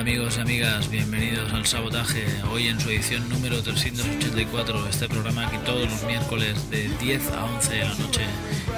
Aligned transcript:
Amigos 0.00 0.38
y 0.38 0.40
amigas. 0.40 0.88
Bienvenidos 0.88 1.52
al 1.52 1.66
Sabotaje. 1.66 2.24
Hoy 2.50 2.68
en 2.68 2.80
su 2.80 2.88
edición 2.88 3.28
número 3.28 3.62
384. 3.62 4.88
Este 4.88 5.06
programa 5.08 5.50
que 5.50 5.58
todos 5.58 5.90
los 5.90 6.04
miércoles 6.04 6.70
de 6.70 6.88
10 6.88 7.32
a 7.32 7.44
11 7.44 7.74
de 7.74 7.84
la 7.84 7.94
noche 7.96 8.22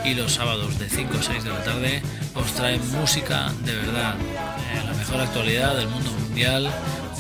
y 0.05 0.15
los 0.15 0.33
sábados 0.33 0.81
de 0.81 0.91
5 0.91 1.15
a 1.17 1.23
6 1.23 1.45
de 1.45 1.51
la 1.51 1.63
tarde 1.63 2.03
os 2.35 2.53
trae 2.55 2.77
música 2.99 3.53
de 3.65 3.73
verdad. 3.73 4.17
Eh, 4.19 4.83
la 4.85 4.95
mejor 4.95 5.21
actualidad 5.21 5.77
del 5.77 5.87
mundo 5.87 6.11
mundial. 6.11 6.69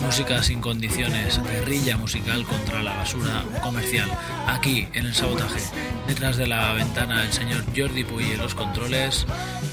Música 0.02 0.42
sin 0.42 0.60
condiciones, 0.60 1.40
guerrilla 1.42 1.96
musical 1.96 2.44
contra 2.44 2.82
la 2.82 2.92
basura 2.94 3.44
comercial. 3.62 4.10
Aquí 4.46 4.88
en 4.92 5.06
el 5.06 5.14
sabotaje, 5.14 5.60
detrás 6.06 6.36
de 6.36 6.46
la 6.46 6.72
ventana 6.74 7.22
el 7.22 7.32
señor 7.32 7.64
Jordi 7.74 8.04
Puy 8.04 8.24
en 8.24 8.38
los 8.38 8.54
controles, 8.54 9.26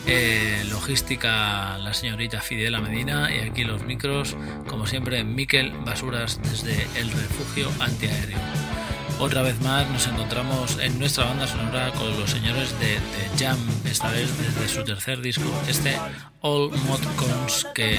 eh, 0.07 0.63
logística 0.69 1.77
la 1.79 1.93
señorita 1.93 2.41
Fidela 2.41 2.79
Medina 2.79 3.33
y 3.35 3.39
aquí 3.39 3.63
los 3.63 3.83
micros, 3.83 4.37
como 4.67 4.87
siempre, 4.87 5.23
Miquel 5.23 5.71
Basuras 5.85 6.39
desde 6.43 6.87
el 6.95 7.11
refugio 7.11 7.69
antiaéreo. 7.79 8.37
Otra 9.19 9.41
vez 9.41 9.59
más 9.61 9.89
nos 9.89 10.07
encontramos 10.07 10.79
en 10.79 10.97
nuestra 10.97 11.25
banda 11.25 11.45
sonora 11.45 11.91
con 11.91 12.17
los 12.17 12.29
señores 12.29 12.71
de 12.79 12.95
The 12.95 13.45
Jam, 13.45 13.57
esta 13.89 14.11
vez 14.11 14.29
desde 14.37 14.67
su 14.67 14.83
tercer 14.83 15.19
disco, 15.21 15.49
este 15.67 15.97
All 16.41 16.69
Mod 16.69 17.01
Cons, 17.15 17.67
que 17.73 17.97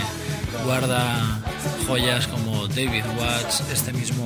guarda 0.65 1.41
joyas 1.87 2.27
como 2.29 2.69
David 2.69 3.05
Watts, 3.19 3.61
este 3.73 3.93
mismo 3.93 4.25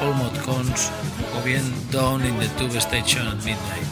All 0.00 0.14
Mod 0.14 0.36
Cons, 0.44 0.90
o 1.38 1.44
bien 1.44 1.62
Down 1.92 2.26
in 2.26 2.36
the 2.38 2.48
Tube 2.58 2.76
Station 2.78 3.28
at 3.28 3.36
Midnight. 3.36 3.86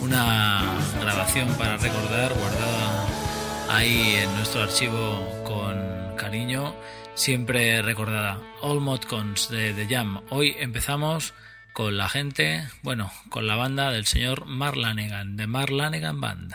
Una 0.00 0.62
grabación 1.00 1.48
para 1.54 1.76
recordar, 1.76 2.32
guardada 2.32 3.06
ahí 3.70 4.16
en 4.16 4.34
nuestro 4.36 4.62
archivo 4.62 5.28
con 5.44 6.16
cariño, 6.16 6.74
siempre 7.14 7.82
recordada. 7.82 8.40
All 8.62 8.80
Mod 8.80 9.02
Cons 9.02 9.50
de 9.50 9.74
The 9.74 9.86
Jam. 9.86 10.22
Hoy 10.30 10.56
empezamos 10.58 11.34
con 11.74 11.96
la 11.96 12.08
gente, 12.08 12.68
bueno, 12.82 13.10
con 13.30 13.48
la 13.48 13.56
banda 13.56 13.90
del 13.90 14.06
señor 14.06 14.46
Marlanegan, 14.46 15.36
de 15.36 15.48
Marlanegan 15.48 16.20
Band. 16.20 16.54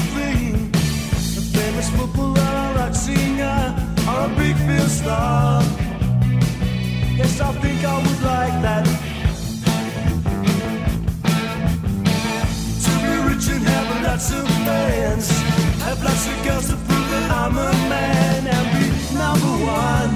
A 1.93 2.73
rock 2.77 2.93
singer, 2.95 3.75
or 4.07 4.25
a 4.25 4.35
big 4.37 4.55
film 4.55 4.87
star. 4.87 5.63
Yes, 7.17 7.39
I 7.41 7.51
think 7.61 7.83
I 7.83 7.97
would 7.97 8.21
like 8.23 8.61
that. 8.61 8.85
To 12.83 12.91
be 13.03 13.13
rich 13.29 13.47
and 13.49 13.63
have 13.63 14.03
lots 14.03 14.31
of 14.31 14.47
fans, 14.65 15.29
have 15.83 16.03
lots 16.03 16.27
of 16.27 16.43
girls 16.45 16.67
to 16.69 16.75
prove 16.75 17.09
that 17.11 17.31
I'm 17.31 17.57
a 17.57 17.71
man 17.89 18.47
and 18.47 18.67
be 18.73 18.87
number 19.13 19.55
one, 19.65 20.11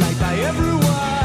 liked 0.00 0.20
by 0.20 0.34
everyone. 0.50 1.21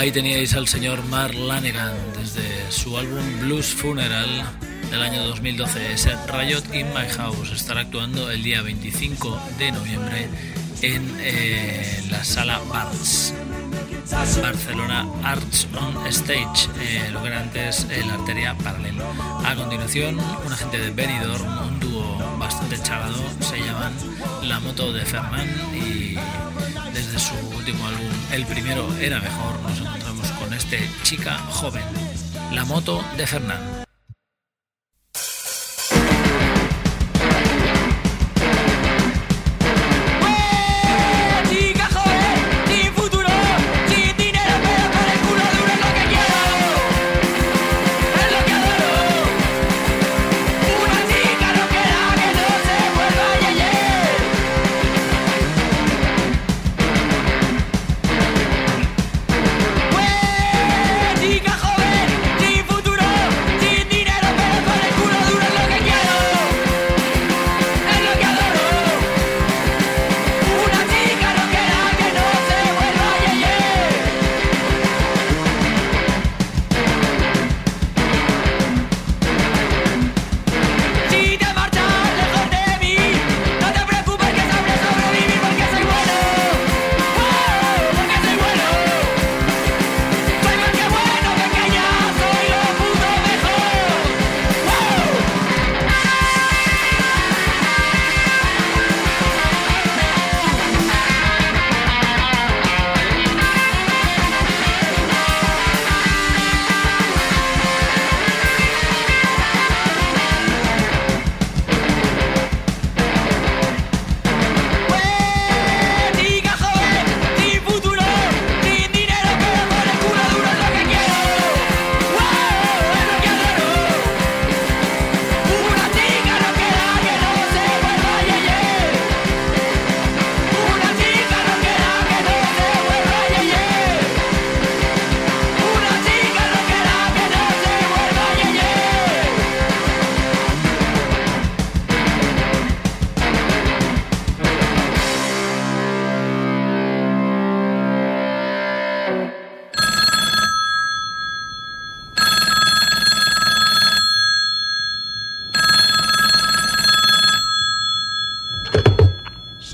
Ahí 0.00 0.12
teníais 0.12 0.54
al 0.54 0.66
señor 0.66 1.04
Mark 1.08 1.34
Lanegan 1.34 1.92
desde 2.16 2.72
su 2.72 2.96
álbum 2.96 3.20
Blues 3.40 3.66
Funeral 3.66 4.30
del 4.90 5.02
año 5.02 5.22
2012. 5.24 5.92
Ese 5.92 6.16
Riot 6.26 6.74
in 6.74 6.86
My 6.94 7.06
House 7.18 7.52
estará 7.52 7.82
actuando 7.82 8.30
el 8.30 8.42
día 8.42 8.62
25 8.62 9.38
de 9.58 9.72
noviembre 9.72 10.26
en 10.80 11.02
eh, 11.20 12.02
la 12.10 12.24
sala 12.24 12.62
Barts. 12.70 13.34
Barcelona 14.42 15.06
Arts 15.22 15.68
on 15.78 16.06
Stage, 16.06 16.70
eh, 16.80 17.10
lo 17.12 17.20
que 17.20 17.28
era 17.28 17.40
antes 17.40 17.86
eh, 17.90 18.02
la 18.06 18.14
arteria 18.14 18.54
paralelo. 18.54 19.04
A 19.44 19.54
continuación, 19.54 20.18
una 20.46 20.56
gente 20.56 20.78
de 20.78 20.90
Benidorm, 20.92 21.46
un 21.68 21.78
dúo 21.78 22.38
bastante 22.38 22.80
charado, 22.80 23.22
se 23.40 23.58
llaman 23.58 23.92
La 24.44 24.60
Moto 24.60 24.94
de 24.94 25.04
Fernan 25.04 25.46
y 25.74 26.16
desde 26.94 27.18
su 27.18 27.34
álbum, 27.76 28.08
el 28.32 28.46
primero 28.46 28.86
era 28.98 29.20
mejor, 29.20 29.60
nos 29.62 29.78
encontramos 29.80 30.30
con 30.32 30.52
este 30.52 30.78
chica 31.02 31.38
joven, 31.38 31.84
La 32.52 32.64
Moto 32.64 33.04
de 33.16 33.26
Fernan. 33.26 33.79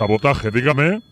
Sabotaje, 0.07 0.51
dígame. 0.53 1.03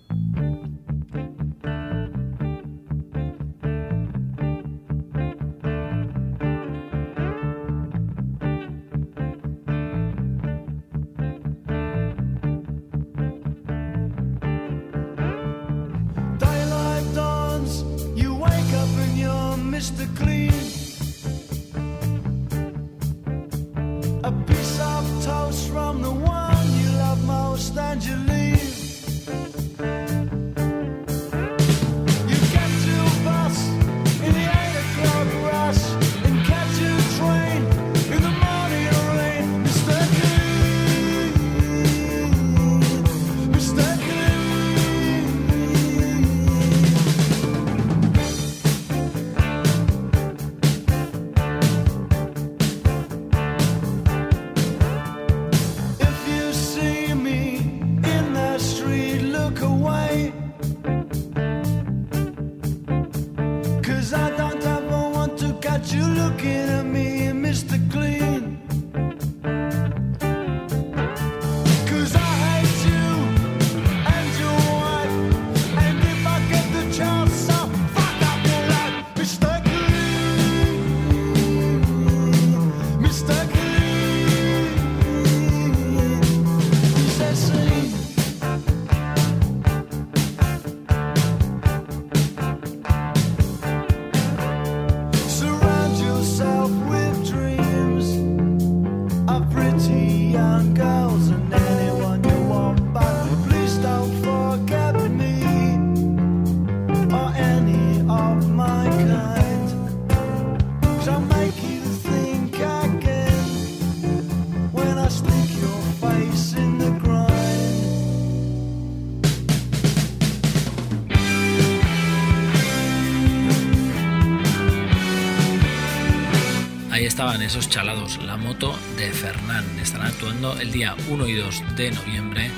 Ahí 126.95 127.07
estaban 127.07 127.43
esos 127.43 127.69
chalados, 127.69 128.23
la 128.23 128.37
moto 128.37 128.73
de 128.97 129.11
Fernán. 129.11 129.65
Estarán 129.83 130.07
actuando 130.07 130.57
el 130.61 130.71
día 130.71 130.95
1 131.09 131.27
y 131.27 131.33
2 131.35 131.77
de 131.77 131.91
noviembre 131.91 132.53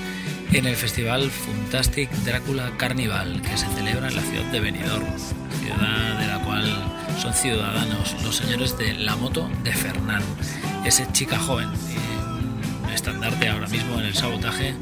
en 0.52 0.66
el 0.66 0.76
festival 0.76 1.30
Fantastic 1.30 2.10
Drácula 2.22 2.70
Carnival 2.76 3.40
que 3.40 3.56
se 3.56 3.66
celebra 3.68 4.08
en 4.08 4.14
la 4.14 4.20
ciudad 4.20 4.44
de 4.52 4.60
Benidorm, 4.60 5.06
ciudad 5.62 6.18
de 6.18 6.26
la 6.26 6.38
cual 6.44 6.70
son 7.18 7.32
ciudadanos 7.32 8.14
los 8.22 8.36
señores 8.36 8.76
de 8.76 8.92
la 8.92 9.16
moto 9.16 9.48
de 9.64 9.72
Fernán. 9.72 10.22
Ese 10.84 11.10
chica 11.12 11.38
joven, 11.38 11.70
un 12.84 12.90
estandarte 12.92 13.48
ahora 13.48 13.68
mismo 13.68 13.98
en 13.98 14.04
el 14.04 14.14
sabotaje 14.14 14.74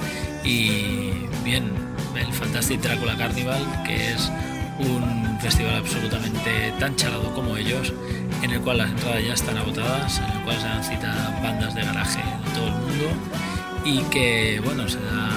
y 0.42 1.12
bien, 1.44 1.70
el 2.16 2.32
Fantastic 2.32 2.80
Drácula 2.80 3.16
Carnival 3.16 3.64
que 3.86 4.14
es 4.14 4.32
un 4.80 5.23
festival 5.40 5.76
absolutamente 5.76 6.72
tan 6.78 6.96
chalado 6.96 7.34
como 7.34 7.56
ellos, 7.56 7.92
en 8.42 8.50
el 8.50 8.60
cual 8.60 8.78
las 8.78 8.90
entradas 8.90 9.24
ya 9.24 9.34
están 9.34 9.56
agotadas, 9.58 10.18
en 10.18 10.36
el 10.36 10.44
cual 10.44 10.56
se 10.56 10.66
dan 10.66 10.84
cita 10.84 11.40
bandas 11.42 11.74
de 11.74 11.82
garaje 11.82 12.18
de 12.18 12.50
todo 12.52 12.66
el 12.66 12.72
mundo 12.74 13.06
y 13.84 13.98
que 14.04 14.60
bueno 14.64 14.88
se 14.88 14.98
da, 15.00 15.30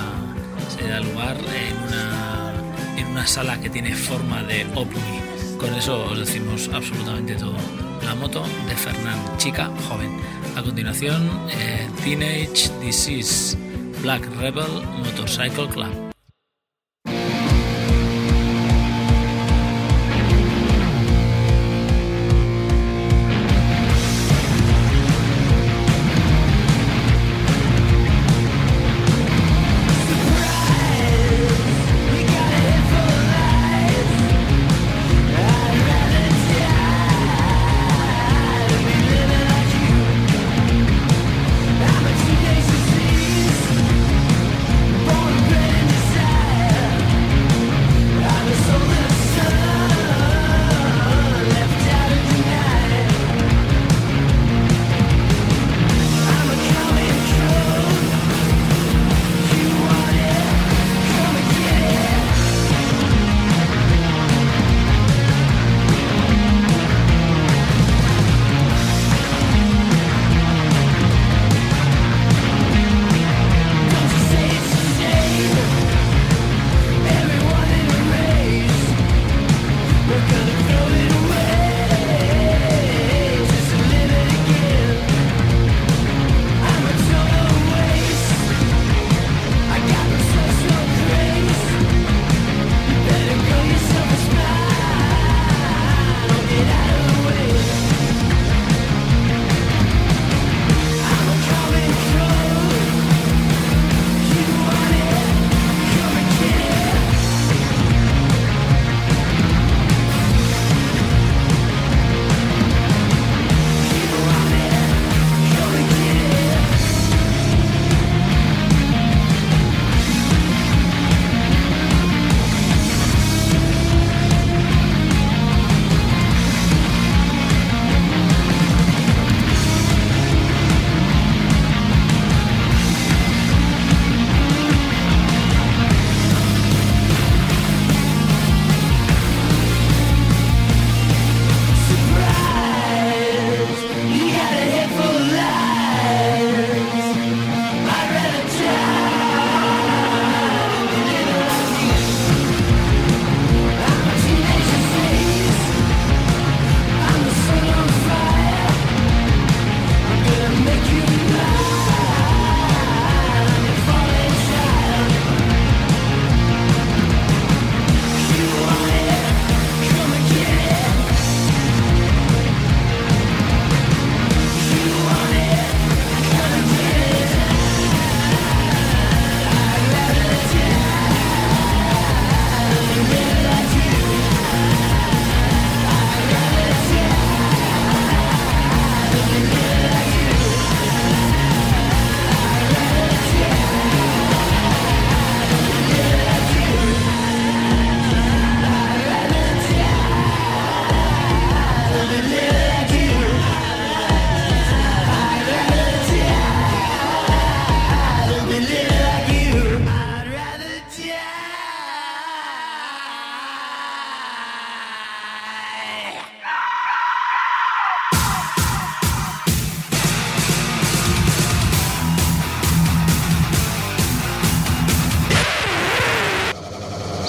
se 0.69 0.87
da 0.87 0.99
lugar 1.01 1.37
en 1.37 1.77
una, 1.87 2.53
en 2.97 3.07
una 3.07 3.27
sala 3.27 3.59
que 3.59 3.69
tiene 3.69 3.93
forma 3.95 4.43
de 4.43 4.65
ovni. 4.75 5.57
Con 5.57 5.73
eso 5.73 6.05
os 6.05 6.19
decimos 6.19 6.69
absolutamente 6.73 7.35
todo. 7.35 7.57
La 8.03 8.15
moto 8.15 8.43
de 8.67 8.75
Fernán, 8.75 9.37
chica 9.37 9.69
joven. 9.89 10.17
A 10.55 10.61
continuación, 10.61 11.29
eh, 11.49 11.87
Teenage 12.03 12.69
Disease, 12.81 13.57
Black 14.01 14.23
Rebel 14.39 14.83
Motorcycle 15.03 15.67
Club. 15.67 16.06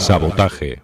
Sabotaje. 0.09 0.81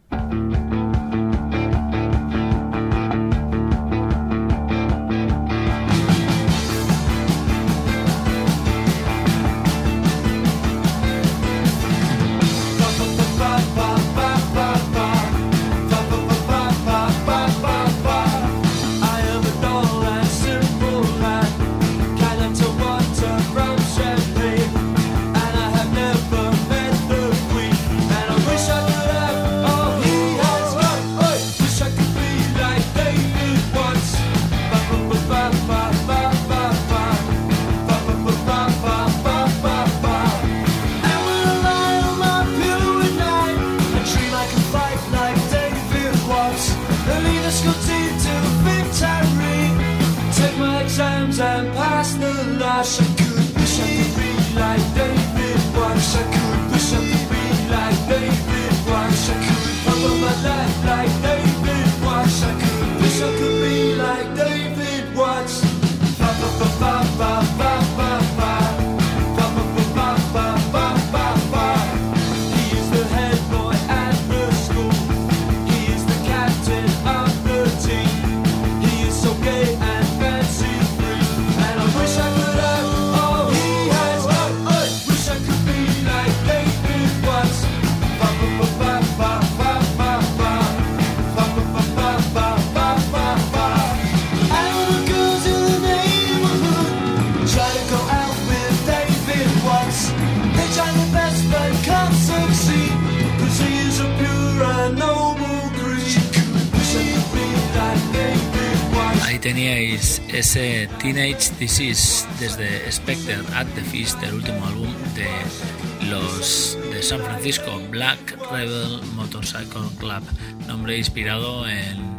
Teenage 110.55 111.51
Disease 111.59 112.25
desde 112.38 112.88
Spectre 112.93 113.43
at 113.57 113.67
the 113.75 113.81
Feast, 113.83 114.23
el 114.23 114.35
último 114.35 114.64
álbum 114.64 114.87
de 115.17 116.09
los 116.09 116.79
de 116.93 117.03
San 117.03 117.21
Francisco, 117.23 117.81
Black 117.90 118.38
Rebel 118.53 119.01
Motorcycle 119.17 119.88
Club, 119.99 120.23
nombre 120.69 120.97
inspirado 120.97 121.67
en 121.69 122.13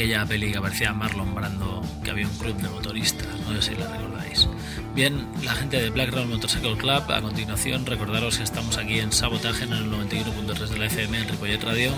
aquella 0.00 0.24
peli 0.24 0.50
que 0.50 0.56
aparecía 0.56 0.94
Marlon 0.94 1.34
Brando, 1.34 1.82
que 2.02 2.10
había 2.10 2.26
un 2.26 2.34
club 2.38 2.56
de 2.56 2.70
motoristas, 2.70 3.26
no 3.40 3.52
sé 3.52 3.60
si 3.60 3.74
la 3.76 3.86
recordáis. 3.86 4.48
Bien, 4.94 5.26
la 5.44 5.52
gente 5.52 5.78
de 5.78 5.90
Black 5.90 6.08
Rebel 6.08 6.28
Motorcycle 6.28 6.78
Club, 6.78 7.12
a 7.12 7.20
continuación 7.20 7.84
recordaros 7.84 8.38
que 8.38 8.44
estamos 8.44 8.78
aquí 8.78 8.98
en 8.98 9.12
Sabotaje 9.12 9.64
en 9.64 9.74
el 9.74 9.90
91.3 9.90 10.68
de 10.68 10.78
la 10.78 10.86
FM 10.86 11.18
en 11.18 11.28
Ripollet 11.28 11.62
Radio 11.62 11.92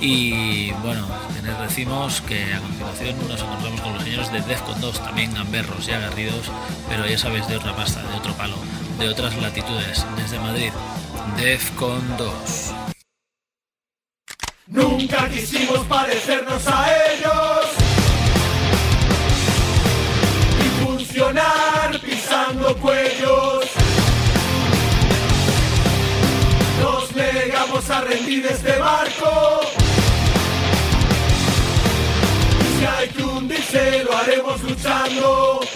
Y 0.00 0.70
bueno, 0.82 1.06
decimos 1.58 2.20
que 2.22 2.54
a 2.54 2.60
continuación 2.60 3.16
nos 3.28 3.40
encontramos 3.40 3.80
con 3.80 3.94
los 3.94 4.02
señores 4.02 4.32
de 4.32 4.40
Defcon 4.42 4.80
2, 4.80 5.00
también 5.02 5.34
gamberros 5.34 5.88
y 5.88 5.92
agarridos, 5.92 6.50
pero 6.88 7.06
ya 7.06 7.18
sabéis 7.18 7.48
de 7.48 7.56
otra 7.56 7.74
pasta, 7.74 8.02
de 8.02 8.14
otro 8.14 8.32
palo, 8.34 8.56
de 8.98 9.08
otras 9.08 9.36
latitudes, 9.36 10.04
desde 10.16 10.38
Madrid. 10.38 10.72
Defcon 11.36 12.16
2. 12.16 12.74
Nunca 14.66 15.28
quisimos 15.28 15.80
parecernos 15.86 16.66
a 16.66 16.86
ellos 17.12 17.66
y 20.60 20.84
funcionar 20.84 22.00
pisando 22.00 22.76
cuellos. 22.76 23.64
Nos 26.80 27.16
negamos 27.16 27.90
a 27.90 28.00
rendir 28.02 28.46
este 28.46 28.78
barco. 28.78 29.09
Todos 34.82 35.66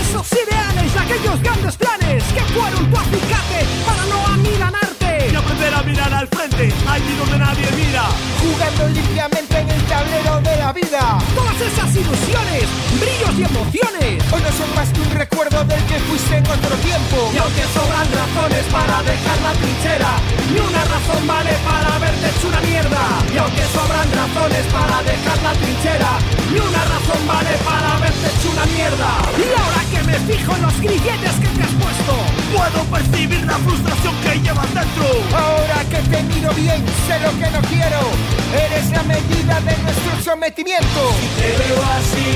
esos 0.00 0.32
ideales 0.32 0.96
aquellos 0.96 1.42
grandes 1.42 1.76
planes 1.76 2.24
que 2.32 2.40
fueron 2.52 2.90
tu 2.90 2.96
acicate 2.96 3.66
para 3.84 4.06
no 4.06 4.26
amilanarte. 4.26 4.97
Y 5.30 5.36
aprender 5.36 5.74
a 5.74 5.82
mirar 5.82 6.12
al 6.14 6.26
frente, 6.28 6.72
allí 6.88 7.12
donde 7.18 7.38
nadie 7.38 7.68
mira. 7.76 8.04
Jugando 8.40 8.88
limpiamente 8.88 9.58
en 9.58 9.68
el 9.70 9.82
tablero 9.84 10.40
de 10.40 10.56
la 10.56 10.72
vida. 10.72 11.18
Todas 11.34 11.60
esas 11.60 11.90
ilusiones, 11.94 12.64
brillos 12.96 13.34
y 13.36 13.44
emociones. 13.44 14.24
Hoy 14.32 14.40
no 14.40 14.52
son 14.56 14.70
más 14.74 14.88
que 14.88 15.00
un 15.00 15.10
recuerdo 15.10 15.64
del 15.64 15.82
que 15.84 15.98
fuiste 16.08 16.36
en 16.36 16.46
otro 16.46 16.74
tiempo. 16.80 17.16
Y 17.34 17.38
aunque 17.38 17.64
sobran 17.76 18.08
razones 18.08 18.64
para 18.72 19.02
dejar 19.04 19.38
la 19.44 19.52
trinchera, 19.52 20.12
ni 20.48 20.60
una 20.64 20.82
razón 20.88 21.22
vale 21.26 21.52
para 21.60 21.88
haberte 21.96 22.26
hecho 22.28 22.48
una 22.48 22.60
mierda. 22.64 23.02
Y 23.28 23.36
aunque 23.36 23.64
sobran 23.76 24.08
razones 24.08 24.64
para 24.72 24.96
dejar 25.04 25.38
la 25.44 25.52
trinchera, 25.60 26.12
ni 26.48 26.58
una 26.58 26.82
razón 26.88 27.20
vale 27.28 27.52
para 27.68 27.88
haberte 28.00 28.26
hecho 28.32 28.48
una 28.48 28.66
mierda. 28.72 29.10
Y 29.36 29.44
ahora 29.52 29.82
que 29.92 30.00
me 30.08 30.16
fijo 30.24 30.56
en 30.56 30.62
los 30.62 30.76
grilletes 30.80 31.36
que 31.36 31.48
te 31.52 31.62
has 31.68 31.74
puesto. 31.76 32.27
La 33.48 33.56
frustración 33.64 34.14
que 34.22 34.40
llevas 34.44 34.68
dentro. 34.74 35.06
Ahora 35.32 35.80
que 35.90 36.00
te 36.12 36.22
miro 36.24 36.52
bien, 36.52 36.84
sé 37.06 37.18
lo 37.24 37.32
que 37.40 37.48
no 37.50 37.60
quiero. 37.72 38.00
Eres 38.52 38.90
la 38.90 39.02
medida 39.04 39.54
de 39.60 39.74
nuestro 39.82 40.12
sometimiento. 40.22 41.00
Te 41.40 41.48
veo 41.60 41.80
así, 41.96 42.28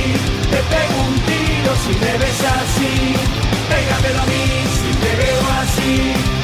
te 0.51 0.61
pego 0.73 0.97
un 1.09 1.17
tiro 1.29 1.73
si 1.85 1.93
me 2.01 2.13
ves 2.17 2.41
así. 2.57 2.93
Pégamelo 3.69 4.23
a 4.23 4.27
mí 4.33 4.45
si 4.79 4.91
te 5.03 5.13
veo 5.21 5.45
así. 5.61 5.93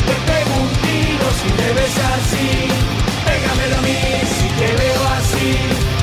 Te 0.07 0.15
pego 0.29 0.53
un 0.61 0.71
tiro 0.85 1.27
si 1.41 1.49
me 1.59 1.69
ves 1.77 1.97
así. 2.13 2.49
Pégamelo 3.25 3.77
a 3.79 3.83
mí 3.89 4.01
si 4.37 4.47
te 4.59 4.69
veo 4.81 5.03
así. 5.17 5.49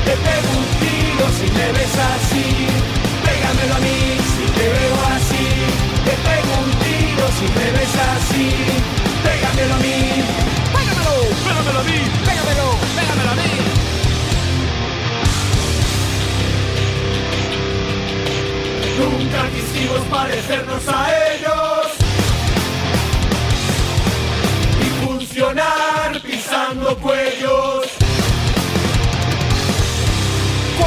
Te 0.06 0.14
pego 0.26 0.50
un 0.58 0.66
tiro 0.82 1.26
si 1.38 1.46
me 1.56 1.66
ves 1.76 1.94
así. 2.12 2.46
Pégamelo 3.26 3.74
a 3.74 3.80
mí 3.86 3.98
si 4.32 4.44
te 4.58 4.66
veo 4.74 4.98
así. 5.14 5.44
Te 6.06 6.14
pego 6.26 6.52
un 6.62 6.70
tiro 6.70 6.75
si 7.36 7.44
me 7.44 7.70
ves 7.76 7.94
así. 8.10 8.48
Pégamelo 9.24 9.74
a 9.74 9.78
mí. 9.78 9.96
Pégamelo, 10.74 11.14
Pégamelo 11.44 11.80
a 11.80 11.82
mí. 11.82 11.98
pégamelo, 12.26 12.68
pégamelo 12.96 13.30
a 13.30 13.34
mí. 13.34 13.50
Nunca 18.98 19.48
quisimos 19.50 20.00
parecernos 20.10 20.88
a 20.88 21.08
ellos 21.32 21.86
y 24.80 25.04
funcionar 25.04 26.20
pisando 26.22 26.96
cuellos. 26.98 27.25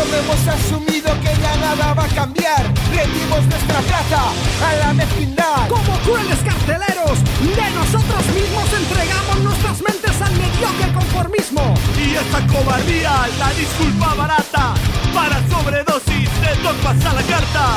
Como 0.10 0.22
hemos 0.22 0.48
asumido 0.48 1.12
que 1.22 1.40
ya 1.40 1.56
nada 1.58 1.94
va 1.94 2.04
a 2.04 2.08
cambiar, 2.08 2.66
rendimos 2.92 3.46
nuestra 3.46 3.80
plaza 3.82 4.22
a 4.66 4.76
la 4.78 4.94
mezquindad. 4.94 5.70
Como 5.70 6.00
crueles 6.00 6.40
carceleros, 6.40 7.20
de 7.42 7.70
nosotros 7.76 8.26
mismos 8.34 8.74
entregamos 8.74 9.40
nuestras 9.44 9.82
mentes 9.84 10.20
al 10.20 10.32
mediocre 10.32 10.94
conformismo. 10.96 11.76
Y 11.96 12.16
esa 12.16 12.48
cobardía, 12.48 13.28
la 13.38 13.50
disculpa 13.52 14.16
barata 14.16 14.74
para 15.14 15.48
sobredosis 15.48 16.30
de 16.42 16.56
dogmas 16.64 17.06
a 17.06 17.14
la 17.14 17.22
carta. 17.22 17.68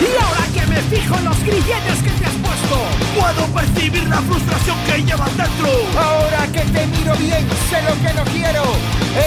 Y 0.00 0.24
ahora 0.24 0.46
que 0.54 0.65
me 0.76 0.82
fijo 0.96 1.16
en 1.16 1.24
los 1.24 1.38
grilletes 1.40 1.98
que 2.04 2.10
te 2.10 2.26
has 2.26 2.36
puesto, 2.44 2.76
Puedo 3.18 3.42
percibir 3.54 4.06
la 4.08 4.20
frustración 4.20 4.76
que 4.86 5.02
llevas 5.02 5.34
dentro. 5.36 5.68
ahora 5.98 6.46
que 6.52 6.60
te 6.60 6.86
miro 6.88 7.14
bien, 7.16 7.42
sé 7.70 7.78
lo 7.88 7.94
que 8.02 8.12
no 8.12 8.24
quiero. 8.34 8.62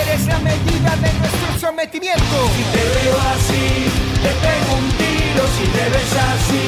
Eres 0.01 0.27
la 0.27 0.39
medida 0.39 0.91
de 1.03 1.11
nuestro 1.19 1.49
sometimiento. 1.59 2.37
Te 2.73 2.83
veo 2.95 3.17
así, 3.33 3.65
te 4.23 4.31
pego 4.45 4.71
un 4.77 4.87
tiro 5.01 5.43
si 5.57 5.65
te 5.75 5.85
ves 5.93 6.13
así. 6.29 6.65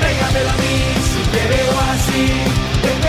Pégamelo 0.00 0.50
a 0.50 0.58
mí 0.62 0.76
si 1.10 1.22
te 1.34 1.42
veo 1.52 1.74
así. 1.92 2.24
Te 2.82 2.90
pego 3.02 3.07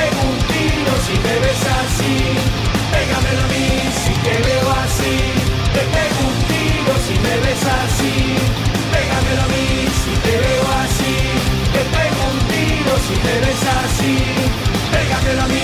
Pégamelo 15.29 15.45
a 15.45 15.47
mí. 15.47 15.61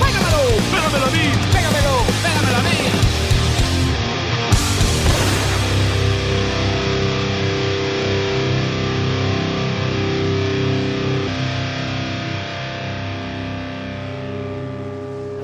Pégamelo, 0.00 0.42
Pégamelo 0.72 1.06
a 1.06 1.10
mí. 1.10 1.24
pégamelo, 1.52 1.94
pégamelo 2.22 2.56
a 2.56 2.62
mí. 2.62 2.78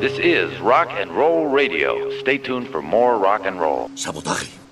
This 0.00 0.18
is 0.18 0.58
Rock 0.60 0.88
and 0.92 1.10
Roll 1.10 1.46
Radio. 1.46 2.10
Stay 2.20 2.38
tuned 2.38 2.68
for 2.68 2.80
more 2.80 3.18
rock 3.18 3.44
and 3.44 3.60
roll. 3.60 3.90
Sabotaje. 3.94 4.63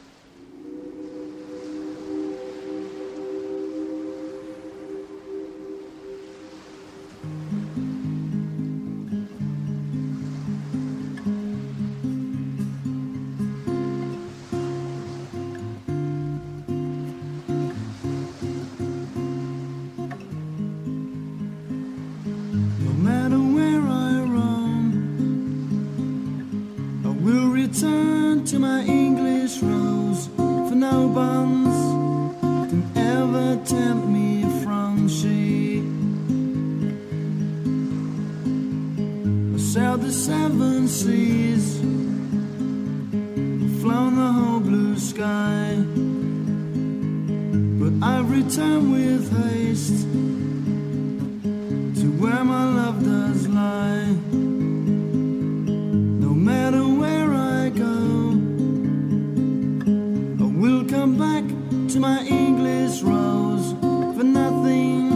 To 61.92 62.00
my 62.00 62.24
English 62.24 63.02
rose, 63.02 63.72
for 64.16 64.24
nothing 64.24 65.10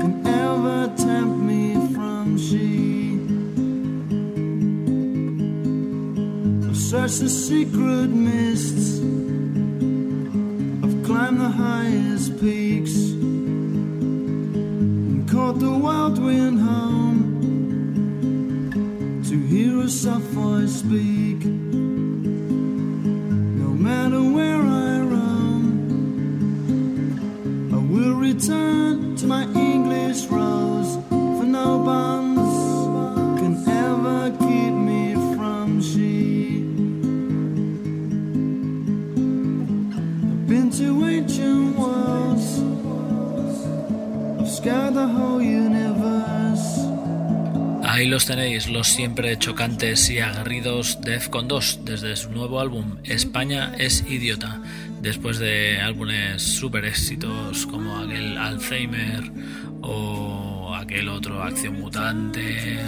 can 0.00 0.24
ever 0.24 0.86
tempt 0.96 1.38
me 1.42 1.74
from 1.92 2.38
she. 2.38 3.18
I've 6.68 6.76
searched 6.76 7.18
the 7.18 7.28
secret 7.28 8.10
mists, 8.10 9.00
I've 10.84 11.02
climbed 11.04 11.40
the 11.40 11.50
highest 11.50 12.38
peaks, 12.40 12.94
and 15.10 15.28
caught 15.28 15.58
the 15.58 15.72
wild 15.72 16.16
wind 16.22 16.60
home 16.60 17.24
to 19.28 19.36
hear 19.48 19.80
a 19.80 19.88
soft 19.88 20.26
voice 20.26 20.76
speak. 20.76 21.21
Ahí 48.02 48.08
los 48.08 48.26
tenéis, 48.26 48.66
los 48.66 48.88
siempre 48.88 49.38
chocantes 49.38 50.10
y 50.10 50.18
aguerridos 50.18 51.00
Defcon 51.02 51.46
2 51.46 51.84
desde 51.84 52.16
su 52.16 52.32
nuevo 52.32 52.58
álbum 52.58 52.96
España 53.04 53.76
es 53.78 54.04
idiota, 54.10 54.60
después 55.00 55.38
de 55.38 55.78
álbumes 55.80 56.42
super 56.42 56.84
éxitos 56.84 57.64
como 57.64 57.96
aquel 57.96 58.38
Alzheimer 58.38 59.30
o 59.82 60.74
aquel 60.74 61.10
otro 61.10 61.44
Acción 61.44 61.74
Mutante, 61.74 62.80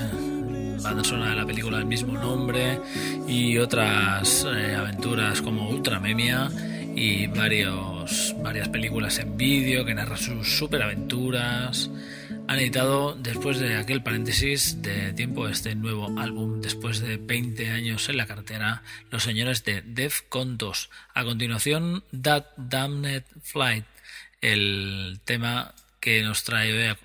banda 0.83 1.05
sonora 1.05 1.31
de 1.31 1.37
la 1.37 1.47
película 1.47 1.79
del 1.79 1.87
mismo 1.87 2.15
nombre 2.15 2.81
y 3.29 3.57
otras 3.59 4.45
eh, 4.53 4.75
aventuras 4.75 5.41
como 5.43 5.69
Ultramemia 5.69 6.51
y 6.97 7.29
varios, 7.29 8.35
varias 8.43 8.69
películas 8.69 9.21
en 9.21 9.37
vídeo 9.37 9.85
que 9.85 9.95
narran 9.95 10.19
sus 10.19 10.59
superaventuras. 10.59 11.89
Han 12.47 12.59
editado 12.59 13.15
después 13.15 13.59
de 13.59 13.77
aquel 13.77 14.03
paréntesis 14.03 14.83
de 14.83 15.15
tiempo 15.15 15.49
este 15.49 15.75
nuevo 15.75 16.19
álbum, 16.19 16.61
después 16.61 17.01
de 17.01 17.17
20 17.17 17.71
años 17.71 18.09
en 18.11 18.19
la 18.19 18.27
cartera, 18.27 18.83
los 19.11 19.23
señores 19.23 19.65
de 19.65 19.81
Defcon 19.81 20.59
2. 20.59 20.91
A 21.15 21.25
continuación, 21.25 22.05
That 22.23 22.45
Damned 22.57 23.25
Flight, 23.43 23.87
el 24.43 25.21
tema 25.25 25.75
que 26.01 26.23
nos 26.23 26.45
trae 26.45 26.91
a, 26.91 26.99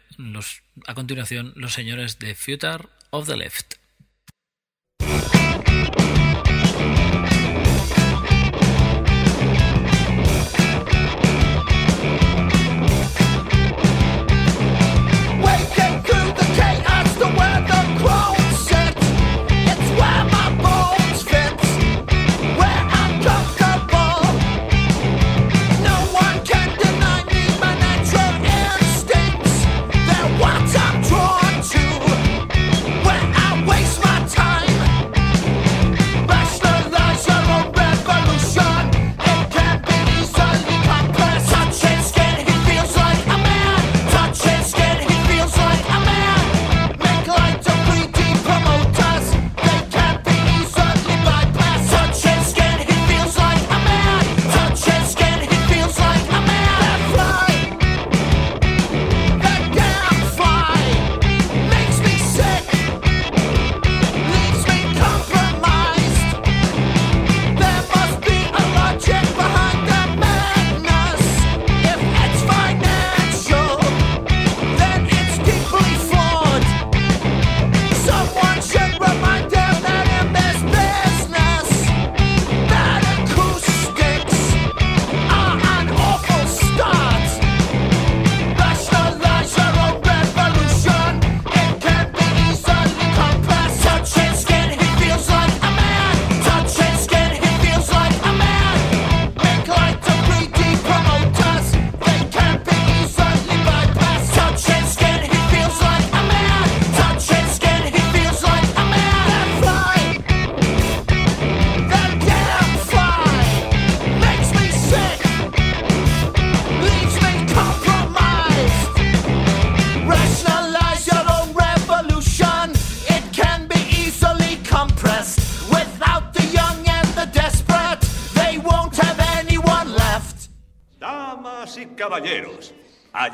a 0.87 0.93
continuación 0.93 1.53
los 1.55 1.73
señores 1.73 2.19
de 2.19 2.35
Future 2.35 2.89
of 3.11 3.27
the 3.27 3.37
Left. 3.37 3.78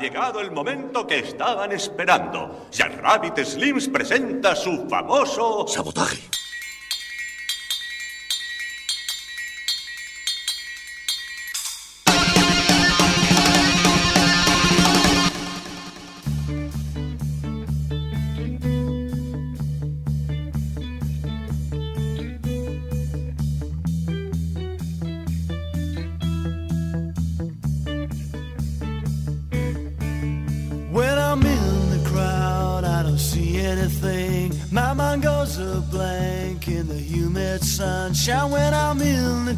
Llegado 0.06 0.40
el 0.40 0.52
momento 0.52 1.04
que 1.04 1.18
estaban 1.18 1.72
esperando. 1.72 2.68
Jack 2.70 3.00
Rabbit 3.02 3.38
Slims 3.44 3.88
presenta 3.88 4.54
su 4.54 4.88
famoso... 4.88 5.66
Sabotaje. 5.66 6.35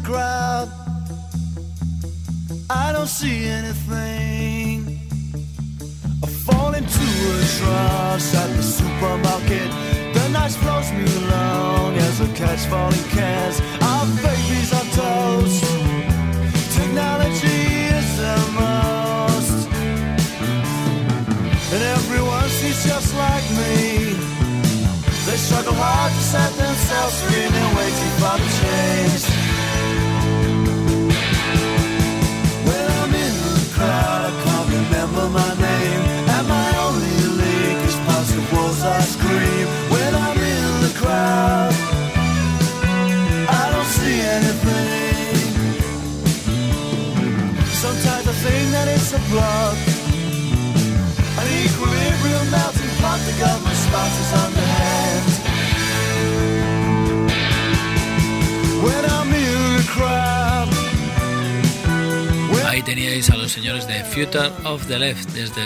Crowd, 0.03 0.69
I 2.69 2.91
don't 2.91 3.07
see 3.07 3.45
anything. 3.47 4.99
I 6.23 6.27
fall 6.27 6.73
into 6.73 7.07
a 7.33 7.45
trance 7.57 8.35
at 8.35 8.49
the 8.55 8.63
supermarket. 8.63 9.69
The 10.13 10.29
night 10.29 10.51
flows 10.51 10.91
me 10.91 11.05
along 11.23 11.97
as 11.97 12.21
I 12.21 12.27
catch 12.33 12.65
falling 12.71 13.07
cans. 13.15 13.61
Our 13.81 14.05
babies 14.23 14.71
are 14.79 14.89
toast. 14.99 15.63
Technology 16.77 17.61
is 17.97 18.09
the 18.23 18.37
most. 18.61 19.67
And 21.73 21.81
everyone 21.97 22.49
seems 22.49 22.83
just 22.85 23.15
like 23.15 23.47
me. 23.59 24.13
They 25.25 25.37
struggle 25.37 25.73
hard 25.73 26.11
to 26.11 26.21
set 26.33 26.51
themselves 26.53 27.21
free 27.23 27.43
and 27.43 27.77
waiting 27.77 28.13
for 28.21 28.35
the 28.41 28.49
change. 28.61 29.48
Ahí 62.67 62.83
teníais 62.83 63.29
a 63.29 63.35
los 63.35 63.51
señores 63.51 63.87
de 63.87 64.03
Future 64.05 64.51
of 64.63 64.85
the 64.87 64.97
Left 64.97 65.29
desde 65.31 65.61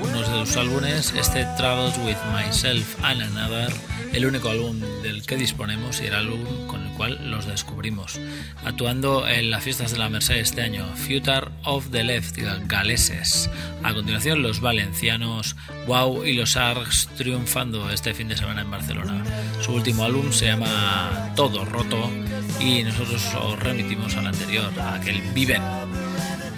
unos 0.00 0.26
de 0.30 0.46
sus 0.46 0.56
álbumes, 0.56 1.12
este 1.14 1.46
Travels 1.58 1.98
with 1.98 2.16
Myself 2.32 2.96
and 3.02 3.20
Another, 3.20 3.70
el 4.12 4.24
único 4.24 4.48
álbum 4.48 4.80
del 5.02 5.26
que 5.26 5.36
disponemos 5.36 6.00
y 6.00 6.06
el 6.06 6.14
álbum 6.14 6.66
con 6.66 6.83
cual 7.04 7.30
los 7.30 7.46
descubrimos. 7.46 8.18
Actuando 8.64 9.28
en 9.28 9.50
las 9.50 9.62
fiestas 9.62 9.92
de 9.92 9.98
la 9.98 10.08
Merced 10.08 10.36
este 10.36 10.62
año, 10.62 10.86
Future 10.96 11.48
of 11.64 11.90
the 11.90 12.02
Left, 12.02 12.38
galeses. 12.66 13.50
A 13.82 13.92
continuación, 13.92 14.42
los 14.42 14.60
valencianos 14.60 15.56
Wow 15.86 16.24
y 16.24 16.32
los 16.32 16.56
Arcs 16.56 17.08
triunfando 17.16 17.90
este 17.90 18.14
fin 18.14 18.28
de 18.28 18.36
semana 18.38 18.62
en 18.62 18.70
Barcelona. 18.70 19.22
Su 19.60 19.72
último 19.72 20.04
álbum 20.04 20.32
se 20.32 20.46
llama 20.46 21.32
Todo 21.36 21.64
Roto 21.66 22.10
y 22.58 22.82
nosotros 22.82 23.22
os 23.34 23.58
remitimos 23.58 24.16
al 24.16 24.28
anterior, 24.28 24.72
a 24.80 24.94
aquel 24.94 25.20
Viven. 25.34 25.62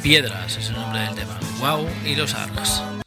Piedras 0.03 0.57
es 0.57 0.69
el 0.69 0.77
nombre 0.77 1.01
del 1.01 1.15
tema. 1.17 1.41
Wow 1.59 1.89
y 2.05 2.15
los 2.15 2.35
Arcs. 2.35 3.06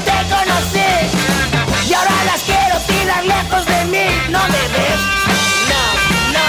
Te 0.00 0.16
conocí. 0.34 0.90
Y 1.88 1.94
ahora 1.94 2.24
las 2.24 2.42
quiero 2.42 2.78
tirar 2.86 3.24
lejos 3.24 3.64
de 3.66 3.84
mí. 3.86 4.06
No 4.30 4.40
me 4.54 4.62
ves, 4.74 5.00
no, 5.70 5.82
no. 6.36 6.48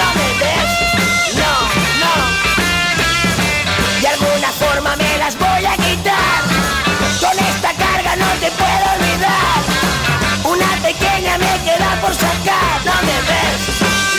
No 0.00 0.06
me 0.18 0.28
ves, 0.42 0.70
no, 1.40 1.52
no. 2.02 2.12
De 4.00 4.08
alguna 4.08 4.50
forma 4.52 4.96
me 4.96 5.18
las 5.18 5.36
voy 5.38 5.64
a 5.66 5.76
quitar. 5.76 6.40
Con 7.20 7.38
esta 7.50 7.72
carga 7.74 8.16
no 8.16 8.28
te 8.42 8.50
puedo 8.52 8.84
olvidar. 8.96 9.60
Una 10.44 10.70
pequeña 10.82 11.38
me 11.38 11.52
queda 11.64 12.00
por 12.00 12.14
sacar. 12.14 12.76
No 12.84 12.94
me 13.08 13.18
ves, 13.30 13.60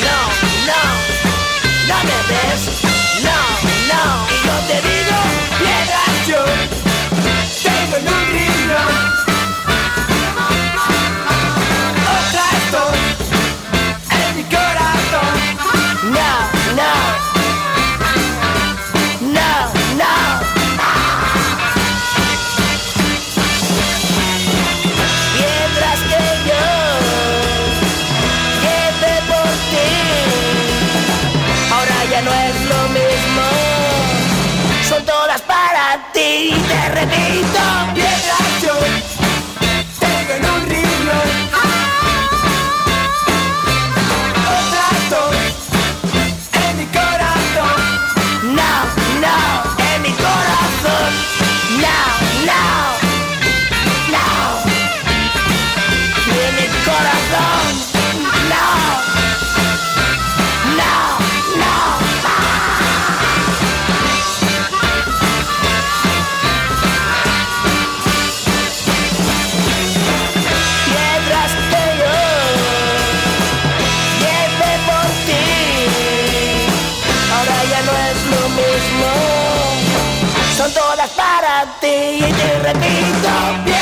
no, 0.05 0.17
no, 0.69 0.82
no 1.89 1.97
me 2.10 2.19
ves, 2.32 2.62
no, 3.27 3.38
no. 3.91 4.01
Y 4.29 4.38
yo 4.45 4.55
te 4.67 4.77
digo, 4.88 5.09
Nandrina. 7.97 9.38
Ti. 37.05 37.98
Ti 81.79 82.17
y 82.17 82.34
te 82.34 82.60
repito, 82.63 83.63
bien. 83.65 83.78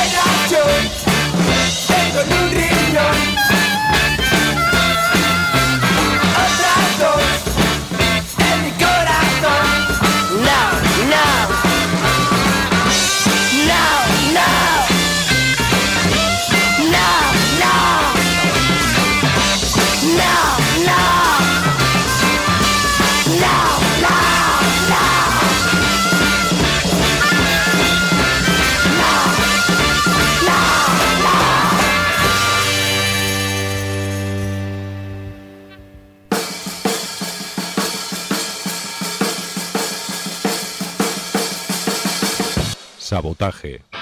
Sabotaje. 43.37 43.96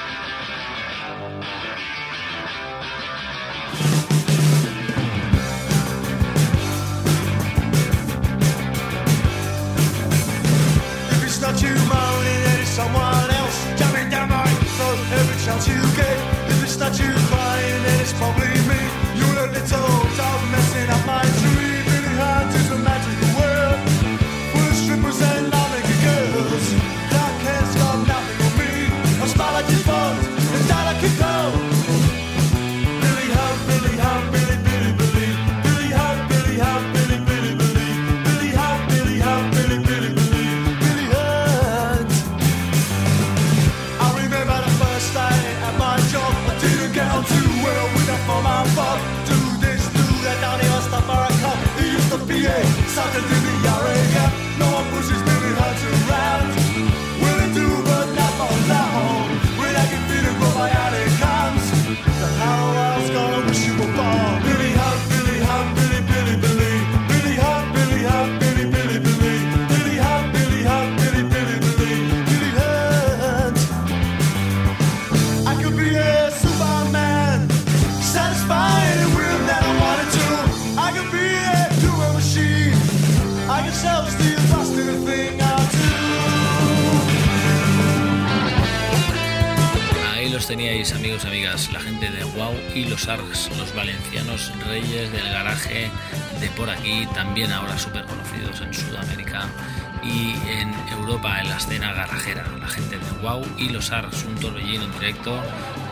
La 102.16 102.68
gente 102.70 102.98
de 102.98 103.12
Wow 103.22 103.46
y 103.58 103.70
los 103.70 103.92
ARGs, 103.92 104.24
un 104.24 104.36
torbellino 104.36 104.86
en 104.86 104.92
directo, 104.94 105.38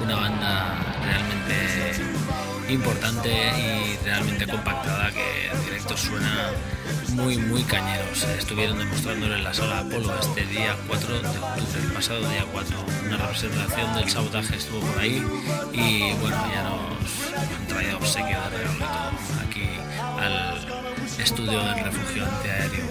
una 0.02 0.16
banda 0.16 0.78
realmente 1.04 2.74
importante 2.74 3.30
y 3.30 3.98
realmente 4.06 4.48
compactada 4.48 5.12
que 5.12 5.48
en 5.52 5.66
directo 5.66 5.98
suena 5.98 6.50
muy 7.10 7.38
muy 7.38 7.62
cañeros. 7.64 8.24
Estuvieron 8.40 8.80
demostrándolo 8.80 9.36
en 9.36 9.44
la 9.44 9.54
sala 9.54 9.80
Apolo 9.80 10.14
este 10.18 10.46
día 10.46 10.78
4 10.88 11.14
de 11.14 11.28
octubre, 11.28 11.84
el 11.84 11.92
pasado 11.92 12.30
día 12.30 12.46
4. 12.52 12.78
Una 13.06 13.18
representación 13.18 13.96
del 13.96 14.10
sabotaje 14.10 14.56
estuvo 14.56 14.80
por 14.80 15.00
ahí 15.00 15.22
y 15.74 16.14
bueno, 16.22 16.38
ya 16.54 16.64
nos 16.64 17.60
han 17.60 17.68
traído 17.68 17.98
obsequio 17.98 18.40
de 18.40 18.50
regalo 18.50 18.74
todo 18.80 19.50
aquí 19.50 19.70
al 20.22 21.22
estudio 21.22 21.64
del 21.64 21.84
refugio 21.84 22.26
antiaéreo. 22.26 22.86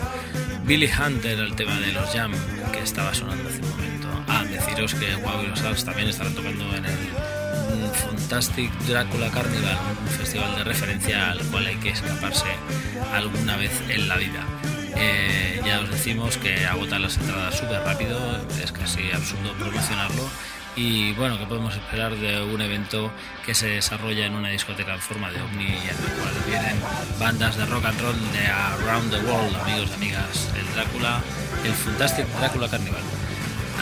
Billy 0.65 0.89
Hunter, 0.89 1.39
el 1.41 1.57
tema 1.57 1.79
de 1.81 1.93
los 1.93 2.09
Jam, 2.11 2.33
estaba 2.83 3.15
sonando 3.15 3.49
hace 3.49 3.61
un 3.61 3.71
momento. 3.71 4.09
Ah, 4.29 4.45
deciros 4.45 4.95
que 4.95 5.15
Wow 5.17 5.43
y 5.45 5.47
los 5.47 5.85
también 5.85 6.09
estarán 6.09 6.35
tocando 6.35 6.65
en 6.77 6.85
el 6.85 6.99
Fantastic 7.95 8.73
Drácula 8.89 9.31
Carnival, 9.31 9.79
un 10.01 10.09
festival 10.09 10.57
de 10.57 10.65
referencia 10.65 11.31
al 11.31 11.41
cual 11.47 11.67
hay 11.67 11.77
que 11.77 11.91
escaparse 11.91 12.47
alguna 13.15 13.57
vez 13.57 13.73
en 13.89 14.09
la 14.09 14.17
vida. 14.17 14.45
Eh, 14.97 15.61
ya 15.65 15.81
os 15.81 15.91
decimos 15.91 16.37
que 16.39 16.67
agotan 16.67 17.03
las 17.03 17.17
entradas 17.19 17.57
súper 17.57 17.83
rápido, 17.83 18.19
es 18.63 18.73
casi 18.73 19.11
absurdo 19.13 19.53
promocionarlo. 19.55 20.29
Y 20.75 21.13
bueno, 21.13 21.39
¿qué 21.39 21.45
podemos 21.45 21.77
esperar 21.77 22.17
de 22.17 22.43
un 22.43 22.61
evento 22.63 23.13
que 23.45 23.55
se 23.55 23.69
desarrolla 23.69 24.25
en 24.25 24.35
una 24.35 24.49
discoteca 24.49 24.95
en 24.95 25.01
forma 25.01 25.31
de 25.31 25.43
ovni 25.43 25.65
y 25.65 25.69
en 25.69 25.75
el 25.75 26.19
cual 26.19 26.35
vienen 26.47 26.81
bandas 27.21 27.57
de 27.59 27.67
rock 27.67 27.85
and 27.85 28.01
roll 28.01 28.33
de 28.33 28.47
around 28.47 29.11
the 29.11 29.19
world, 29.19 29.55
amigos 29.57 29.91
y 29.91 29.95
amigas? 29.95 30.51
El 30.59 30.75
Drácula, 30.75 31.21
el 31.65 31.73
Fantastic 31.73 32.27
Drácula 32.39 32.69
Carnival 32.69 33.03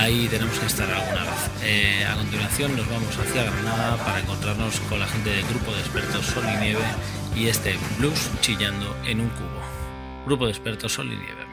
ahí 0.01 0.29
tenemos 0.29 0.59
que 0.59 0.67
estar 0.67 0.91
alguna 0.91 1.23
vez. 1.25 1.51
Eh, 1.63 2.05
a 2.05 2.17
continuación 2.17 2.75
nos 2.77 2.89
vamos 2.89 3.17
hacia 3.19 3.45
Granada 3.45 3.97
para 3.99 4.21
encontrarnos 4.21 4.81
con 4.81 4.99
la 4.99 5.07
gente 5.07 5.31
del 5.31 5.47
grupo 5.47 5.73
de 5.73 5.81
expertos 5.81 6.27
Sol 6.27 6.45
y 6.55 6.57
Nieve 6.57 6.85
y 7.37 7.49
este 7.49 7.77
blues 7.99 8.31
chillando 8.41 8.97
en 9.05 9.21
un 9.21 9.29
cubo. 9.29 9.61
Grupo 10.27 10.47
de 10.47 10.53
expertos 10.53 10.93
Sol 10.93 11.13
y 11.13 11.17
Nieve, 11.17 11.47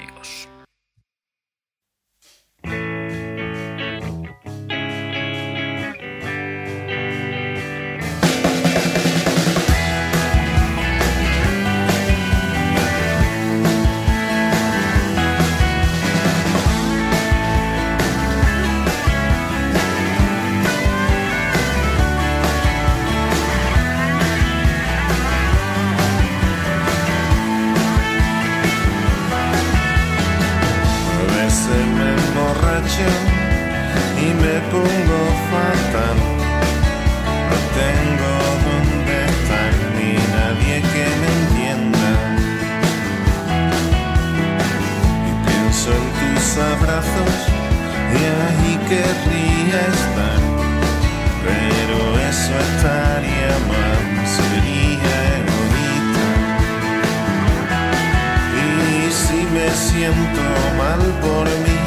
siento 60.07 60.41
mal 60.77 61.01
por 61.21 61.45
mí, 61.65 61.79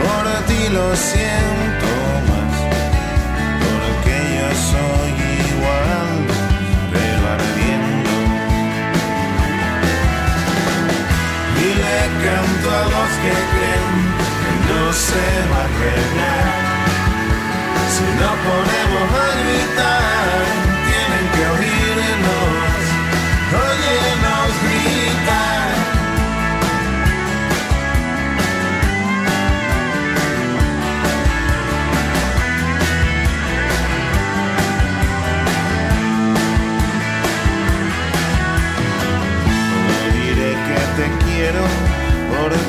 por 0.00 0.24
ti 0.46 0.68
lo 0.72 0.96
siento 0.96 1.90
más. 2.28 2.54
Porque 3.64 4.14
yo 4.36 4.48
soy 4.70 5.12
igual, 5.50 6.10
pero 6.92 7.22
ardiendo. 7.36 8.14
Y 11.64 11.68
le 11.82 12.00
canto 12.24 12.66
a 12.70 12.84
los 12.94 13.10
que 13.22 13.34
creen 13.52 13.94
que 14.42 14.52
no 14.68 14.82
se 14.92 15.26
va 15.50 15.60
a 15.60 15.68
arreglar. 15.68 16.56
Si 17.94 18.06
no 18.20 18.30
ponemos 18.46 18.85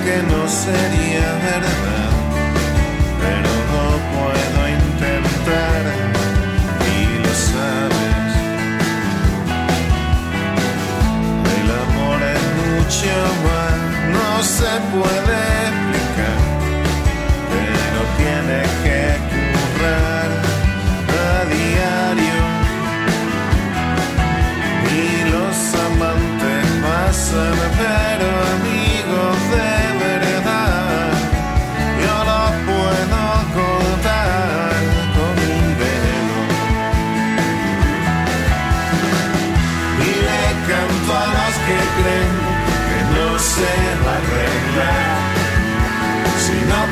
porque 0.07 0.23
no 0.23 0.47
sería 0.47 1.27
verdad, 1.43 2.11
pero 3.19 3.51
no 3.73 3.87
puedo 4.13 4.59
intentar 4.69 5.81
y 6.93 6.99
lo 7.23 7.33
sabes. 7.51 8.31
El 11.59 11.67
amor 11.85 12.19
es 12.35 12.43
mucho 12.63 13.15
más, 13.47 13.77
no 14.15 14.29
se 14.43 14.71
puede 14.93 15.39
explicar, 15.67 16.39
pero 17.51 17.99
tiene 18.17 18.59
que 18.83 18.86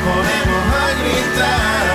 ponemos 0.06 0.66
a 0.72 0.88
gritar, 1.00 1.85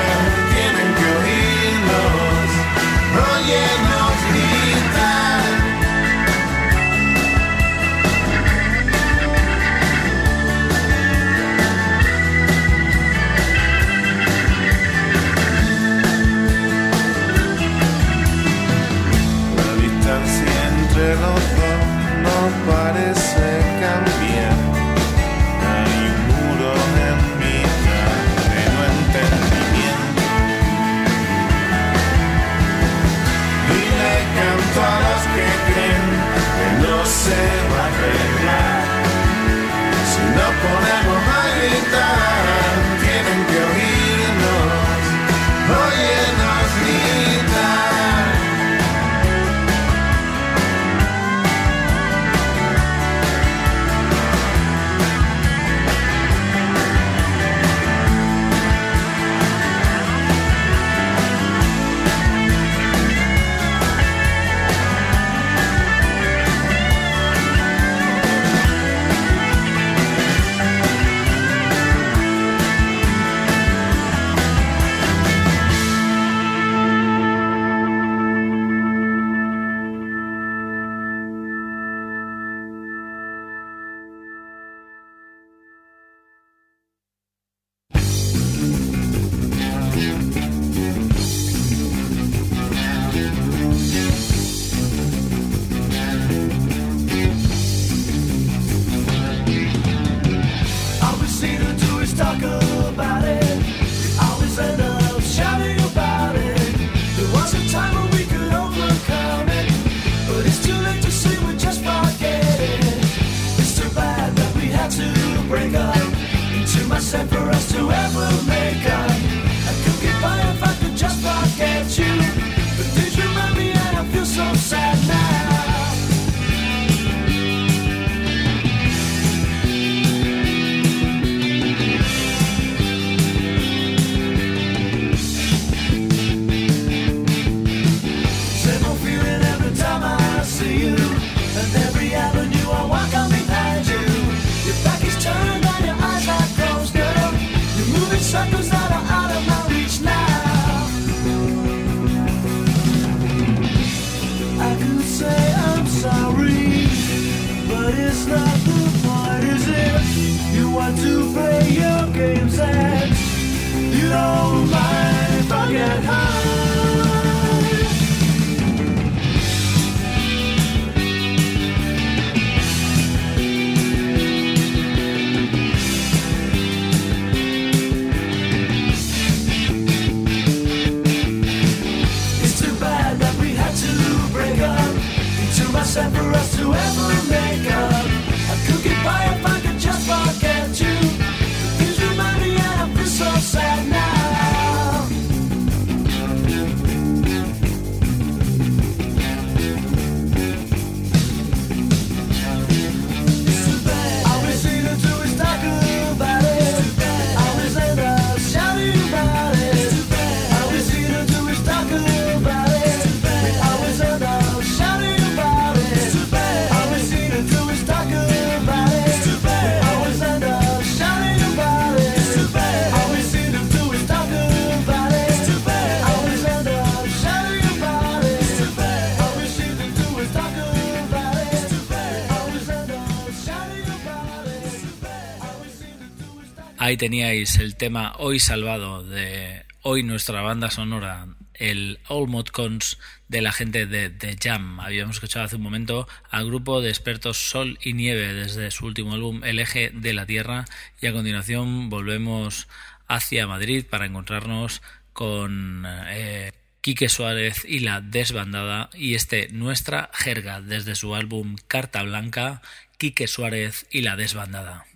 Ahí 236.91 236.97
teníais 236.97 237.57
el 237.57 237.77
tema 237.77 238.15
Hoy 238.17 238.41
Salvado 238.41 239.01
de 239.01 239.63
hoy 239.81 240.03
nuestra 240.03 240.41
banda 240.41 240.69
sonora, 240.69 241.25
el 241.53 241.99
All 242.09 242.27
Mod 242.27 242.47
Cons 242.47 242.97
de 243.29 243.41
la 243.41 243.53
gente 243.53 243.85
de 243.85 244.09
The 244.09 244.35
Jam. 244.37 244.81
Habíamos 244.81 245.15
escuchado 245.15 245.45
hace 245.45 245.55
un 245.55 245.61
momento 245.61 246.05
al 246.29 246.47
grupo 246.47 246.81
de 246.81 246.89
expertos 246.89 247.37
Sol 247.37 247.79
y 247.81 247.93
Nieve 247.93 248.33
desde 248.33 248.71
su 248.71 248.87
último 248.87 249.13
álbum 249.13 249.41
El 249.45 249.59
Eje 249.59 249.91
de 249.93 250.11
la 250.11 250.25
Tierra 250.25 250.65
y 250.99 251.07
a 251.07 251.13
continuación 251.13 251.89
volvemos 251.89 252.67
hacia 253.07 253.47
Madrid 253.47 253.85
para 253.89 254.05
encontrarnos 254.05 254.81
con 255.13 255.85
eh, 255.87 256.51
Quique 256.81 257.07
Suárez 257.07 257.63
y 257.63 257.79
la 257.79 258.01
desbandada 258.01 258.89
y 258.93 259.15
este 259.15 259.47
Nuestra 259.53 260.09
Jerga 260.13 260.59
desde 260.59 260.95
su 260.95 261.15
álbum 261.15 261.55
Carta 261.69 262.03
Blanca, 262.03 262.61
Quique 262.97 263.27
Suárez 263.27 263.87
y 263.91 264.01
la 264.01 264.17
desbandada. 264.17 264.90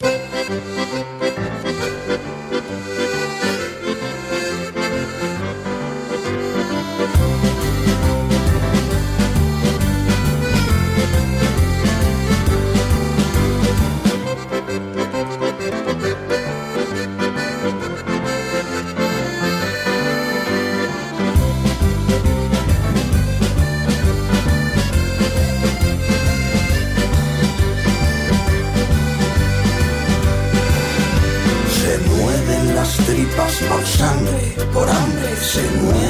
Thank 0.00 0.12
you. 2.12 2.17
sangre, 33.88 34.54
por 34.72 34.88
hambre 34.88 35.36
se 35.36 35.62
muere. 35.80 36.07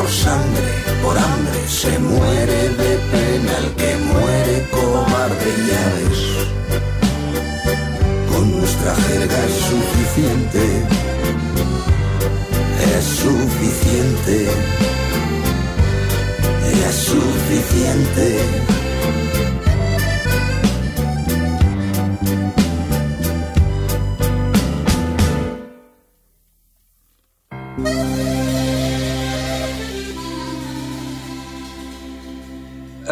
por 0.00 0.08
sangre, 0.08 0.72
por 1.02 1.18
hambre, 1.18 1.68
se 1.68 1.98
muere 1.98 2.68
de 2.70 2.92
pena 3.12 3.52
el 3.62 3.70
que 3.80 3.96
muere 3.96 4.66
cobarde, 4.70 5.50
ya 5.68 5.84
ves. 5.94 6.22
Con 8.30 8.44
nuestra 8.58 8.94
jerga 8.94 9.38
es 9.44 9.56
suficiente, 9.72 10.62
es 12.96 13.04
suficiente, 13.04 14.36
es 16.88 16.94
suficiente. 16.94 18.79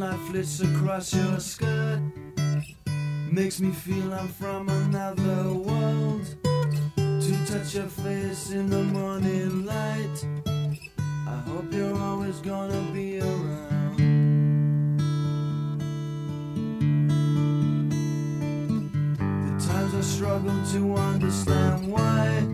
Sunlight 0.00 0.18
flits 0.30 0.60
across 0.60 1.14
your 1.14 1.38
skirt 1.38 2.00
makes 3.30 3.60
me 3.60 3.70
feel 3.70 4.12
I'm 4.14 4.28
from 4.28 4.68
another 4.68 5.52
world. 5.52 6.24
To 6.96 7.46
touch 7.46 7.74
your 7.74 7.86
face 7.86 8.50
in 8.50 8.70
the 8.70 8.82
morning 8.82 9.66
light, 9.66 10.24
I 11.26 11.36
hope 11.46 11.72
you're 11.72 11.96
always 11.98 12.38
gonna 12.38 12.82
be 12.92 13.20
around. 13.20 13.98
The 19.46 19.66
times 19.66 19.94
I 19.94 20.00
struggle 20.00 20.58
to 20.72 20.94
understand 20.96 21.86
why 21.86 22.46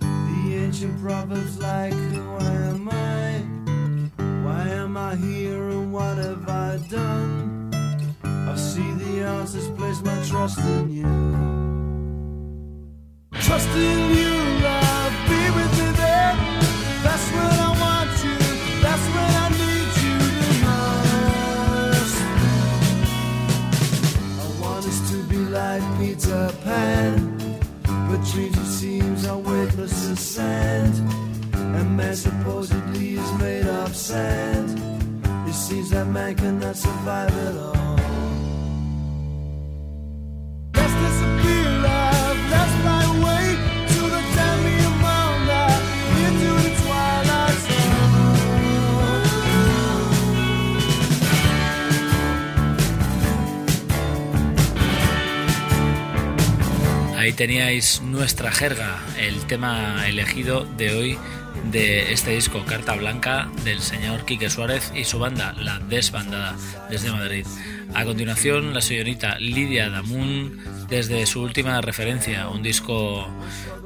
the 0.00 0.54
ancient 0.54 1.00
proverbs 1.00 1.58
like, 1.58 2.05
trust 10.46 10.68
in 10.68 10.90
you. 10.90 11.10
Trust 13.32 13.68
in 13.70 14.16
you, 14.16 14.34
love, 14.62 15.12
be 15.28 15.42
with 15.56 15.72
me 15.80 15.88
there. 16.02 16.34
That's 17.02 17.26
I 17.32 17.68
want 17.82 18.12
you, 18.24 18.38
that's 18.80 19.06
I 19.16 19.48
need 19.60 19.90
you 20.04 20.18
the 20.42 20.52
most. 20.66 22.16
I 24.38 24.46
want 24.62 24.84
us 24.86 25.00
to 25.10 25.16
be 25.24 25.38
like 25.58 25.84
Peter 25.98 26.44
Pan, 26.62 27.14
but 28.08 28.20
treaty 28.30 28.64
seems 28.64 29.26
are 29.26 29.38
weightless 29.38 30.08
as 30.10 30.20
sand. 30.20 30.94
And 31.54 31.96
man 31.96 32.14
supposedly 32.14 33.14
is 33.14 33.32
made 33.40 33.66
of 33.66 33.96
sand. 33.96 34.80
It 35.48 35.54
seems 35.54 35.90
that 35.90 36.06
man 36.06 36.36
cannot 36.36 36.76
survive 36.76 37.36
at 37.48 37.56
all. 37.56 37.85
Ahí 57.26 57.32
teníais 57.32 58.02
nuestra 58.02 58.52
jerga, 58.52 59.00
el 59.18 59.48
tema 59.48 60.06
elegido 60.06 60.64
de 60.76 60.94
hoy 60.94 61.18
de 61.72 62.12
este 62.12 62.30
disco 62.30 62.64
Carta 62.64 62.94
Blanca 62.94 63.50
del 63.64 63.80
señor 63.80 64.24
Quique 64.24 64.48
Suárez 64.48 64.92
y 64.94 65.02
su 65.02 65.18
banda, 65.18 65.52
La 65.58 65.80
Desbandada, 65.80 66.54
desde 66.88 67.10
Madrid. 67.10 67.44
A 67.94 68.04
continuación, 68.04 68.72
la 68.72 68.80
señorita 68.80 69.40
Lidia 69.40 69.90
Damun 69.90 70.60
desde 70.88 71.26
su 71.26 71.42
última 71.42 71.80
referencia, 71.80 72.46
un 72.46 72.62
disco 72.62 73.26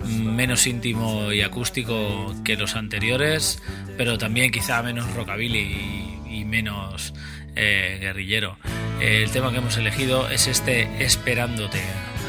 menos 0.05 0.67
íntimo 0.67 1.33
y 1.33 1.41
acústico 1.41 2.35
que 2.45 2.59
los 2.59 2.77
anteriores, 2.77 3.63
pero 3.97 4.19
también 4.19 4.51
quizá 4.51 4.83
menos 4.83 5.11
rockabilly 5.15 6.19
y, 6.29 6.45
menos 6.45 7.15
eh, 7.57 7.97
guerrillero. 8.03 8.59
El 9.01 9.31
tema 9.31 9.51
que 9.51 9.57
hemos 9.57 9.79
elegido 9.79 10.29
es 10.29 10.47
este 10.47 11.03
Esperándote. 11.03 11.81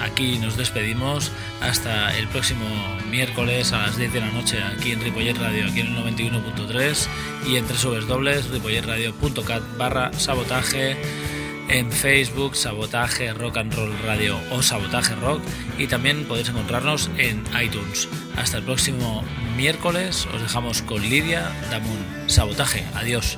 Aquí 0.02 0.38
nos 0.40 0.58
despedimos 0.58 1.32
hasta 1.62 2.18
el 2.18 2.28
próximo 2.28 2.66
miércoles 3.10 3.72
a 3.74 3.84
las 3.84 3.98
10 3.98 4.14
de 4.14 4.20
la 4.20 4.32
noche 4.32 4.62
aquí 4.64 4.92
en 4.92 5.02
Ripollet 5.02 5.38
Radio, 5.38 5.66
aquí 5.68 5.82
en 5.82 5.88
el 5.88 5.98
91.3 5.98 7.08
y 7.48 7.56
en 7.58 7.66
www.ripolletradio.cat 7.68 9.64
barra 9.78 10.12
sabotaje 10.14 10.98
en 11.70 11.92
Facebook, 11.92 12.56
Sabotaje 12.56 13.34
Rock 13.34 13.58
and 13.58 13.74
Roll 13.74 13.98
Radio 14.06 14.38
o 14.52 14.62
Sabotaje 14.62 15.16
Rock 15.16 15.42
y 15.78 15.88
también 15.88 16.26
podéis 16.26 16.50
encontrarnos 16.50 17.10
en 17.18 17.44
iTunes. 17.62 18.10
Hasta 18.36 18.58
el 18.58 18.64
próximo 18.64 19.24
miércoles, 19.56 20.28
os 20.34 20.42
dejamos 20.42 20.82
con 20.82 21.02
Lidia 21.02 21.52
Damun. 21.70 22.06
Sabotaje, 22.28 22.84
adiós. 22.96 23.38